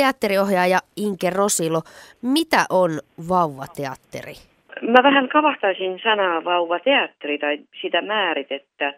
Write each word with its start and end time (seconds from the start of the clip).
teatteriohjaaja 0.00 0.78
Inke 0.96 1.30
Rosilo, 1.30 1.80
mitä 2.22 2.62
on 2.70 2.90
vauvateatteri? 3.28 4.34
Mä 4.82 5.02
vähän 5.02 5.28
kavahtaisin 5.28 6.00
sanaa 6.02 6.44
vauvateatteri 6.44 7.38
tai 7.38 7.58
sitä 7.82 8.02
määritettä, 8.02 8.94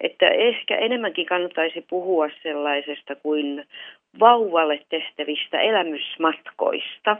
että 0.00 0.28
ehkä 0.28 0.76
enemmänkin 0.76 1.26
kannattaisi 1.26 1.84
puhua 1.90 2.28
sellaisesta 2.42 3.14
kuin 3.14 3.64
vauvalle 4.20 4.80
tehtävistä 4.88 5.60
elämysmatkoista. 5.60 7.16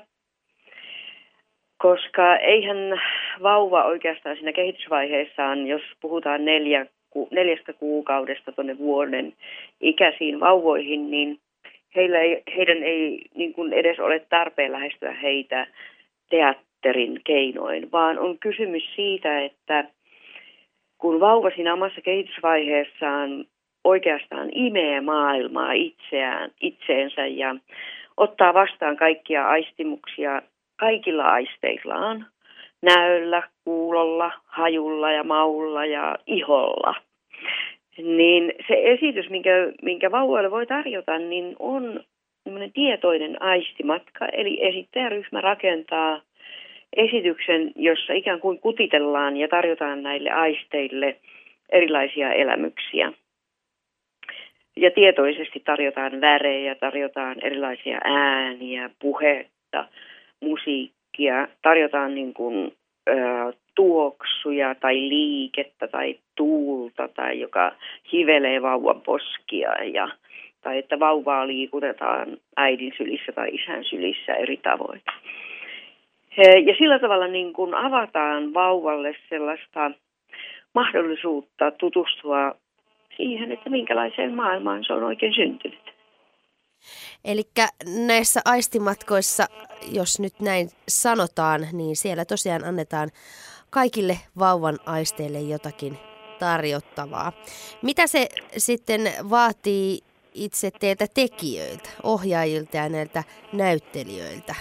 Koska 1.78 2.36
eihän 2.36 3.00
vauva 3.42 3.84
oikeastaan 3.84 4.36
siinä 4.36 4.52
kehitysvaiheessaan, 4.52 5.66
jos 5.66 5.82
puhutaan 6.00 6.44
neljä, 6.44 6.86
neljästä 7.30 7.72
kuukaudesta 7.72 8.52
tuonne 8.52 8.78
vuoden 8.78 9.32
ikäisiin 9.80 10.40
vauvoihin, 10.40 11.10
niin 11.10 11.38
heillä 11.96 12.18
ei, 12.18 12.42
heidän 12.56 12.82
ei 12.82 13.24
niin 13.34 13.52
kuin 13.52 13.72
edes 13.72 14.00
ole 14.00 14.18
tarpeen 14.18 14.72
lähestyä 14.72 15.12
heitä 15.12 15.66
teatterin 16.30 17.20
keinoin, 17.24 17.92
vaan 17.92 18.18
on 18.18 18.38
kysymys 18.38 18.82
siitä, 18.94 19.40
että 19.40 19.84
kun 20.98 21.20
vauva 21.20 21.50
siinä 21.50 21.72
omassa 21.72 22.00
kehitysvaiheessaan 22.00 23.44
oikeastaan 23.84 24.48
imee 24.52 25.00
maailmaa 25.00 25.72
itseään, 25.72 26.50
itseensä 26.60 27.26
ja 27.26 27.54
ottaa 28.16 28.54
vastaan 28.54 28.96
kaikkia 28.96 29.48
aistimuksia 29.48 30.42
kaikilla 30.76 31.24
aisteillaan, 31.24 32.26
näöllä, 32.82 33.42
kuulolla, 33.64 34.32
hajulla 34.44 35.12
ja 35.12 35.24
maulla 35.24 35.86
ja 35.86 36.16
iholla. 36.26 37.07
Niin 37.98 38.52
se 38.68 38.74
esitys, 38.82 39.30
minkä, 39.30 39.50
minkä 39.82 40.10
vauvoille 40.10 40.50
voi 40.50 40.66
tarjota, 40.66 41.18
niin 41.18 41.56
on 41.58 42.00
tietoinen 42.74 43.42
aistimatka, 43.42 44.26
eli 44.26 44.66
esittäjäryhmä 44.66 45.40
rakentaa 45.40 46.20
esityksen, 46.96 47.72
jossa 47.76 48.12
ikään 48.12 48.40
kuin 48.40 48.58
kutitellaan 48.60 49.36
ja 49.36 49.48
tarjotaan 49.48 50.02
näille 50.02 50.30
aisteille 50.30 51.16
erilaisia 51.70 52.32
elämyksiä. 52.32 53.12
Ja 54.76 54.90
tietoisesti 54.90 55.60
tarjotaan 55.64 56.20
värejä, 56.20 56.74
tarjotaan 56.74 57.36
erilaisia 57.42 57.98
ääniä, 58.04 58.90
puhetta, 58.98 59.88
musiikkia, 60.40 61.48
tarjotaan 61.62 62.14
niin 62.14 62.34
kuin, 62.34 62.72
tuoksuja 63.74 64.74
tai 64.74 64.94
liikettä 64.94 65.88
tai 65.88 66.18
tuulta 66.34 67.08
tai 67.08 67.40
joka 67.40 67.72
hivelee 68.12 68.62
vauvan 68.62 69.00
poskia 69.00 69.84
ja, 69.84 70.08
tai 70.62 70.78
että 70.78 71.00
vauvaa 71.00 71.46
liikutetaan 71.46 72.36
äidin 72.56 72.92
sylissä 72.96 73.32
tai 73.32 73.48
isän 73.54 73.84
sylissä 73.84 74.34
eri 74.34 74.56
tavoin. 74.56 75.02
Ja 76.66 76.74
sillä 76.78 76.98
tavalla 76.98 77.26
niin 77.26 77.52
kuin 77.52 77.74
avataan 77.74 78.54
vauvalle 78.54 79.16
sellaista 79.28 79.90
mahdollisuutta 80.74 81.70
tutustua 81.70 82.54
siihen, 83.16 83.52
että 83.52 83.70
minkälaiseen 83.70 84.34
maailmaan 84.34 84.84
se 84.84 84.92
on 84.92 85.02
oikein 85.02 85.34
syntynyt. 85.34 85.94
Eli 87.24 87.42
näissä 88.06 88.40
aistimatkoissa, 88.44 89.46
jos 89.92 90.20
nyt 90.20 90.40
näin 90.40 90.68
sanotaan, 90.88 91.60
niin 91.72 91.96
siellä 91.96 92.24
tosiaan 92.24 92.64
annetaan 92.64 93.08
kaikille 93.70 94.16
vauvan 94.38 94.78
aisteille 94.86 95.40
jotakin 95.40 95.98
tarjottavaa. 96.38 97.32
Mitä 97.82 98.06
se 98.06 98.28
sitten 98.56 99.00
vaatii 99.30 99.98
itse 100.34 100.70
teiltä 100.80 101.06
tekijöiltä, 101.14 101.90
ohjaajilta 102.02 102.76
ja 102.76 102.88
näiltä 102.88 103.22
näyttelijöiltä? 103.52 104.54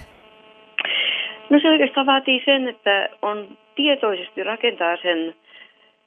No 1.50 1.60
se 1.62 1.68
oikeastaan 1.70 2.06
vaatii 2.06 2.42
sen, 2.46 2.68
että 2.68 3.10
on 3.22 3.58
tietoisesti 3.76 4.44
rakentaa 4.44 4.98
sen 5.02 5.36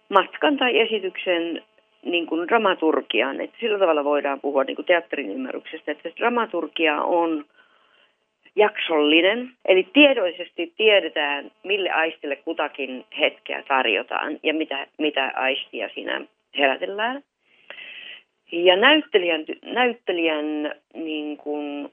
matkan 0.09 0.57
tai 0.57 0.81
esityksen 0.81 1.63
niin 2.05 2.27
kuin 2.27 2.49
dramaturgian. 2.49 3.41
Että 3.41 3.57
sillä 3.61 3.79
tavalla 3.79 4.05
voidaan 4.05 4.41
puhua 4.41 4.65
niin 4.65 4.77
kuin 4.77 4.87
teatterin 4.87 5.31
ymmärryksestä, 5.31 5.93
että 5.93 6.09
dramaturgia 6.17 7.03
on 7.03 7.45
jaksollinen, 8.57 9.51
eli 9.65 9.89
tiedoisesti 9.93 10.73
tiedetään, 10.77 11.51
mille 11.65 11.91
aistille 11.91 12.37
kutakin 12.37 13.05
hetkeä 13.19 13.63
tarjotaan 13.69 14.39
ja 14.43 14.55
mitä, 14.55 14.87
mitä 14.99 15.33
aistia 15.35 15.89
siinä 15.95 16.21
herätellään. 16.59 17.23
Ja 18.53 18.77
näyttelijän, 18.77 19.45
näyttelijän 19.63 20.75
niin 20.95 21.37
kuin, 21.37 21.93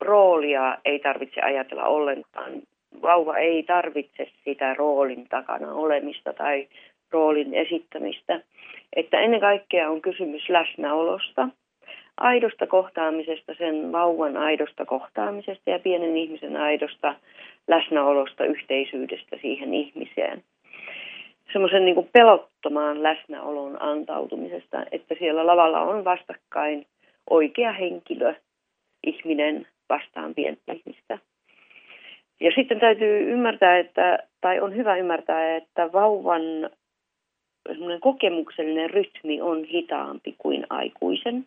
roolia 0.00 0.78
ei 0.84 0.98
tarvitse 0.98 1.40
ajatella 1.40 1.84
ollenkaan 1.84 2.52
vauva 3.02 3.36
ei 3.36 3.62
tarvitse 3.62 4.30
sitä 4.44 4.74
roolin 4.74 5.28
takana 5.28 5.72
olemista 5.72 6.32
tai 6.32 6.68
roolin 7.12 7.54
esittämistä. 7.54 8.40
Että 8.96 9.20
ennen 9.20 9.40
kaikkea 9.40 9.90
on 9.90 10.02
kysymys 10.02 10.48
läsnäolosta, 10.48 11.48
aidosta 12.16 12.66
kohtaamisesta, 12.66 13.54
sen 13.58 13.92
vauvan 13.92 14.36
aidosta 14.36 14.84
kohtaamisesta 14.84 15.70
ja 15.70 15.78
pienen 15.78 16.16
ihmisen 16.16 16.56
aidosta 16.56 17.14
läsnäolosta, 17.68 18.44
yhteisyydestä 18.44 19.36
siihen 19.40 19.74
ihmiseen. 19.74 20.42
Semmoisen 21.52 21.84
niin 21.84 22.08
pelottomaan 22.12 23.02
läsnäolon 23.02 23.82
antautumisesta, 23.82 24.84
että 24.92 25.14
siellä 25.18 25.46
lavalla 25.46 25.80
on 25.80 26.04
vastakkain 26.04 26.86
oikea 27.30 27.72
henkilö, 27.72 28.34
ihminen 29.06 29.66
vastaan 29.88 30.34
pientä 30.34 30.72
ihmistä. 30.72 31.18
Ja 32.40 32.50
sitten 32.54 32.80
täytyy 32.80 33.32
ymmärtää, 33.32 33.78
että, 33.78 34.18
tai 34.40 34.60
on 34.60 34.76
hyvä 34.76 34.96
ymmärtää, 34.96 35.56
että 35.56 35.92
vauvan 35.92 36.42
kokemuksellinen 38.00 38.90
rytmi 38.90 39.40
on 39.40 39.64
hitaampi 39.64 40.34
kuin 40.38 40.66
aikuisen. 40.70 41.46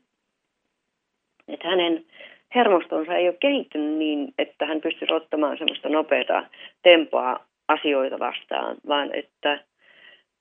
Että 1.47 1.67
hänen 1.67 2.05
hermostonsa 2.55 3.15
ei 3.15 3.27
ole 3.27 3.37
kehittynyt 3.39 3.97
niin, 3.97 4.33
että 4.37 4.65
hän 4.65 4.81
pystyisi 4.81 5.13
ottamaan 5.13 5.57
semmoista 5.57 5.89
nopeata 5.89 6.43
tempoa 6.83 7.39
asioita 7.67 8.19
vastaan, 8.19 8.77
vaan 8.87 9.15
että, 9.15 9.59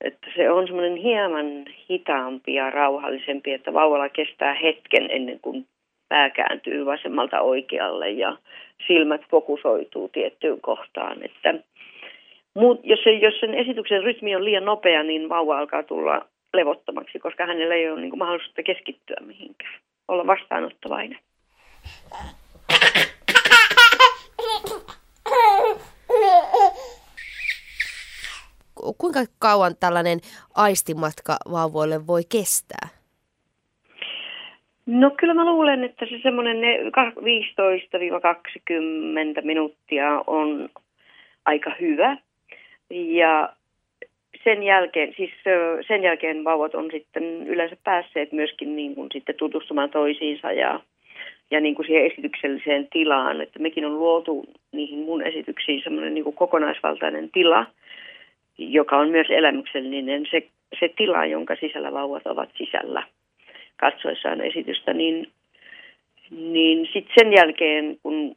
että 0.00 0.26
se 0.36 0.50
on 0.50 0.66
semmoinen 0.66 0.96
hieman 0.96 1.64
hitaampi 1.90 2.54
ja 2.54 2.70
rauhallisempi, 2.70 3.52
että 3.52 3.72
vauvalla 3.72 4.08
kestää 4.08 4.54
hetken 4.54 5.10
ennen 5.10 5.40
kuin 5.40 5.66
pää 6.08 6.30
kääntyy 6.30 6.86
vasemmalta 6.86 7.40
oikealle 7.40 8.10
ja 8.10 8.36
silmät 8.86 9.20
fokusoituu 9.30 10.08
tiettyyn 10.08 10.60
kohtaan. 10.60 11.22
Että, 11.22 11.54
muut, 12.54 12.80
jos, 12.84 13.00
se, 13.04 13.10
jos 13.12 13.40
sen 13.40 13.54
esityksen 13.54 14.02
rytmi 14.02 14.36
on 14.36 14.44
liian 14.44 14.64
nopea, 14.64 15.02
niin 15.02 15.28
vauva 15.28 15.58
alkaa 15.58 15.82
tulla 15.82 16.26
levottomaksi, 16.54 17.18
koska 17.18 17.46
hänellä 17.46 17.74
ei 17.74 17.90
ole 17.90 18.00
niin 18.00 18.10
kuin, 18.10 18.18
mahdollisuutta 18.18 18.62
keskittyä 18.62 19.16
mihinkään, 19.26 19.74
olla 20.08 20.26
vastaanottavainen. 20.26 21.18
Kuinka 28.98 29.20
kauan 29.38 29.76
tällainen 29.80 30.18
aistimatka 30.54 31.36
vauvoille 31.50 32.06
voi 32.06 32.22
kestää? 32.32 32.88
No 34.86 35.10
kyllä 35.10 35.34
mä 35.34 35.44
luulen, 35.44 35.84
että 35.84 36.06
se 36.06 36.20
semmoinen 36.22 36.56
15-20 39.40 39.44
minuuttia 39.44 40.22
on 40.26 40.68
aika 41.44 41.72
hyvä. 41.80 42.16
Ja 42.90 43.55
sen 44.46 44.62
jälkeen, 44.62 45.14
siis 45.16 45.30
sen 45.88 46.02
jälkeen 46.02 46.44
vauvat 46.44 46.74
on 46.74 46.88
sitten 46.90 47.46
yleensä 47.46 47.76
päässeet 47.84 48.32
myöskin 48.32 48.76
niin 48.76 48.94
kuin 48.94 49.08
sitten 49.12 49.34
tutustumaan 49.34 49.90
toisiinsa 49.90 50.52
ja, 50.52 50.80
ja 51.50 51.60
niin 51.60 51.74
kuin 51.74 51.86
siihen 51.86 52.06
esitykselliseen 52.06 52.88
tilaan. 52.92 53.40
Että 53.40 53.58
mekin 53.58 53.84
on 53.84 53.98
luotu 53.98 54.44
niihin 54.72 54.98
mun 54.98 55.22
esityksiin 55.22 55.82
semmoinen 55.82 56.14
niin 56.14 56.24
kuin 56.24 56.36
kokonaisvaltainen 56.36 57.30
tila, 57.32 57.66
joka 58.58 58.98
on 58.98 59.08
myös 59.08 59.26
elämyksellinen. 59.30 60.26
Se, 60.30 60.42
se 60.80 60.88
tila, 60.96 61.26
jonka 61.26 61.56
sisällä 61.56 61.92
vauvat 61.92 62.26
ovat 62.26 62.48
sisällä 62.58 63.02
katsoessaan 63.76 64.40
esitystä, 64.40 64.92
niin, 64.92 65.28
niin 66.30 66.88
sitten 66.92 67.14
sen 67.18 67.32
jälkeen, 67.32 67.96
kun 68.02 68.36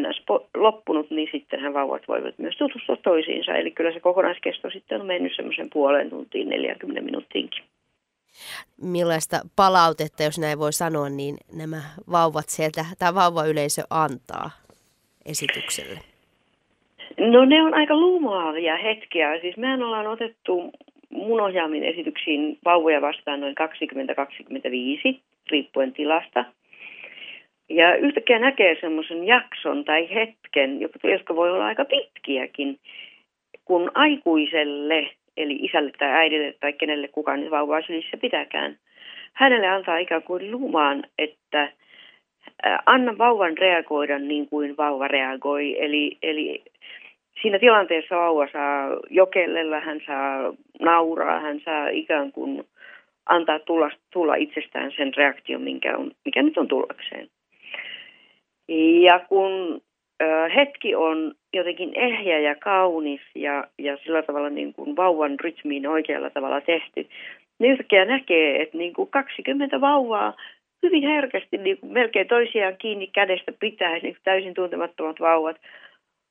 ns. 0.00 0.22
loppunut, 0.56 1.10
niin 1.10 1.28
sittenhän 1.32 1.74
vauvat 1.74 2.08
voivat 2.08 2.38
myös 2.38 2.56
tutustua 2.56 2.96
toisiinsa. 2.96 3.54
Eli 3.54 3.70
kyllä 3.70 3.92
se 3.92 4.00
kokonaiskesto 4.00 4.70
sitten 4.70 5.00
on 5.00 5.06
mennyt 5.06 5.32
semmoisen 5.36 5.70
puolen 5.72 6.10
tuntiin, 6.10 6.48
40 6.48 7.02
minuuttiinkin. 7.02 7.64
Millaista 8.82 9.36
palautetta, 9.56 10.22
jos 10.22 10.38
näin 10.38 10.58
voi 10.58 10.72
sanoa, 10.72 11.08
niin 11.08 11.36
nämä 11.52 11.82
vauvat 12.12 12.48
sieltä, 12.48 12.84
tai 12.98 13.14
vauvayleisö 13.14 13.82
antaa 13.90 14.50
esitykselle? 15.26 16.00
No 17.18 17.44
ne 17.44 17.62
on 17.62 17.74
aika 17.74 17.96
lumoavia 17.96 18.76
hetkiä. 18.76 19.40
Siis 19.40 19.56
mehän 19.56 19.82
ollaan 19.82 20.06
otettu 20.06 20.72
mun 21.10 21.40
ohjaamiin 21.40 21.84
esityksiin 21.84 22.58
vauvoja 22.64 23.00
vastaan 23.00 23.40
noin 23.40 23.54
20-25, 25.14 25.18
riippuen 25.50 25.92
tilasta. 25.92 26.44
Ja 27.68 27.96
yhtäkkiä 27.96 28.38
näkee 28.38 28.76
semmoisen 28.80 29.26
jakson 29.26 29.84
tai 29.84 30.14
hetken, 30.14 30.80
jotka 31.04 31.36
voi 31.36 31.50
olla 31.50 31.66
aika 31.66 31.84
pitkiäkin, 31.84 32.78
kun 33.64 33.90
aikuiselle, 33.94 35.10
eli 35.36 35.54
isälle 35.54 35.92
tai 35.98 36.08
äidille 36.08 36.54
tai 36.60 36.72
kenelle 36.72 37.08
kukaan 37.08 37.40
nyt 37.40 37.50
vauvaa 37.50 37.82
sylissä 37.82 38.16
pitäkään, 38.16 38.78
hänelle 39.32 39.66
antaa 39.66 39.98
ikään 39.98 40.22
kuin 40.22 40.50
lumaan, 40.50 41.04
että 41.18 41.72
anna 42.86 43.18
vauvan 43.18 43.58
reagoida 43.58 44.18
niin 44.18 44.48
kuin 44.48 44.76
vauva 44.76 45.08
reagoi. 45.08 45.84
Eli, 45.84 46.18
eli 46.22 46.62
siinä 47.42 47.58
tilanteessa 47.58 48.16
vauva 48.16 48.48
saa 48.52 48.88
jokellella, 49.10 49.80
hän 49.80 50.00
saa 50.06 50.54
nauraa, 50.80 51.40
hän 51.40 51.60
saa 51.64 51.88
ikään 51.88 52.32
kuin 52.32 52.64
antaa 53.26 53.58
tulla, 53.58 53.90
tulla 54.12 54.34
itsestään 54.34 54.92
sen 54.96 55.14
reaktion, 55.14 55.62
minkä 55.62 55.96
on, 55.96 56.10
mikä 56.24 56.42
nyt 56.42 56.58
on 56.58 56.68
tullakseen. 56.68 57.28
Ja 59.02 59.18
kun 59.18 59.80
ö, 60.22 60.24
hetki 60.56 60.94
on 60.94 61.34
jotenkin 61.52 61.94
ehjä 61.94 62.38
ja 62.38 62.54
kaunis 62.54 63.20
ja, 63.34 63.64
ja 63.78 63.96
sillä 64.04 64.22
tavalla 64.22 64.50
niin 64.50 64.72
kuin 64.74 64.96
vauvan 64.96 65.40
rytmiin 65.40 65.88
oikealla 65.88 66.30
tavalla 66.30 66.60
tehty, 66.60 67.08
niin 67.58 67.72
yhtäkkiä 67.72 68.04
näkee, 68.04 68.62
että 68.62 68.78
niin 68.78 68.94
kuin 68.94 69.10
20 69.10 69.80
vauvaa 69.80 70.34
hyvin 70.82 71.02
herkästi, 71.02 71.58
niin 71.58 71.78
kuin 71.78 71.92
melkein 71.92 72.28
toisiaan 72.28 72.76
kiinni 72.76 73.06
kädestä 73.06 73.52
pitää, 73.60 73.98
niin 73.98 74.16
täysin 74.24 74.54
tuntemattomat 74.54 75.20
vauvat, 75.20 75.56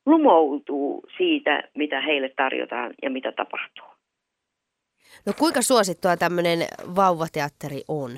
lumoutuu 0.05 1.03
siitä, 1.17 1.63
mitä 1.75 2.01
heille 2.01 2.29
tarjotaan 2.29 2.93
ja 3.01 3.09
mitä 3.09 3.31
tapahtuu. 3.31 3.85
No 5.25 5.33
kuinka 5.39 5.61
suosittua 5.61 6.17
tämmöinen 6.17 6.59
vauvateatteri 6.95 7.81
on? 7.88 8.11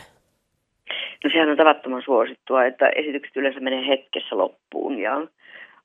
No 1.23 1.29
sehän 1.29 1.49
on 1.49 1.57
tavattoman 1.57 2.01
suosittua, 2.01 2.65
että 2.65 2.89
esitykset 2.89 3.37
yleensä 3.37 3.59
menee 3.59 3.87
hetkessä 3.87 4.37
loppuun 4.37 4.99
ja 4.99 5.27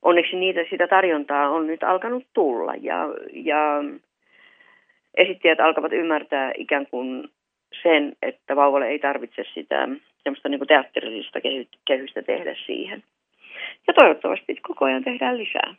onneksi 0.02 0.36
niitä, 0.36 0.60
sitä 0.70 0.88
tarjontaa 0.88 1.50
on 1.50 1.66
nyt 1.66 1.82
alkanut 1.82 2.24
tulla 2.32 2.72
ja, 2.80 3.08
ja 3.32 3.84
esittäjät 5.14 5.60
alkavat 5.60 5.92
ymmärtää 5.92 6.52
ikään 6.56 6.86
kuin 6.86 7.28
sen, 7.82 8.12
että 8.22 8.56
vauvalle 8.56 8.88
ei 8.88 8.98
tarvitse 8.98 9.44
sitä 9.54 9.88
semmoista 10.22 10.48
niin 10.48 10.66
teatterillista 10.66 11.38
kehystä 11.84 12.22
tehdä 12.22 12.54
siihen. 12.66 13.02
Ja 13.86 13.94
toivottavasti 13.94 14.54
koko 14.54 14.84
ajan 14.84 15.04
tehdään 15.04 15.38
lisää. 15.38 15.74